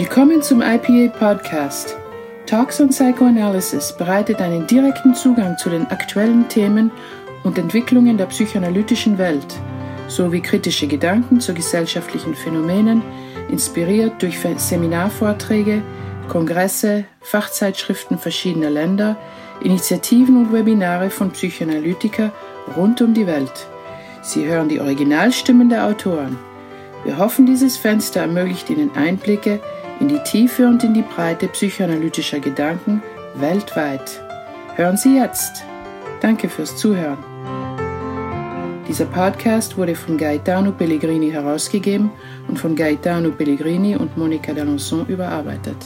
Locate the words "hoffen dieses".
27.18-27.76